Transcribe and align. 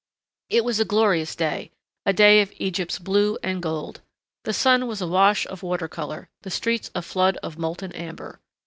It 0.49 0.65
was 0.65 0.79
a 0.79 0.83
glorious 0.83 1.35
day, 1.35 1.69
a 2.07 2.11
day 2.11 2.41
of 2.41 2.51
Egypt's 2.57 2.97
blue 2.97 3.37
and 3.43 3.61
gold. 3.61 4.01
The 4.45 4.51
sky 4.51 4.77
was 4.79 4.99
a 4.99 5.07
wash 5.07 5.45
of 5.45 5.61
water 5.61 5.87
color; 5.87 6.27
the 6.41 6.49
streets 6.49 6.89
a 6.95 7.03
flood 7.03 7.37
of 7.43 7.59
molten 7.59 7.91
amber. 7.91 8.39